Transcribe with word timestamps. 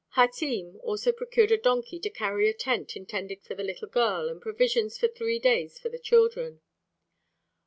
Hatim 0.15 0.79
also 0.81 1.11
procured 1.11 1.51
a 1.51 1.59
donkey 1.59 1.99
to 1.99 2.09
carry 2.09 2.49
a 2.49 2.55
tent 2.55 2.95
intended 2.95 3.43
for 3.43 3.53
the 3.53 3.61
little 3.63 3.87
girl 3.87 4.29
and 4.29 4.41
provisions 4.41 4.97
for 4.97 5.07
three 5.07 5.37
days 5.37 5.77
for 5.77 5.89
the 5.89 5.99
children. 5.99 6.59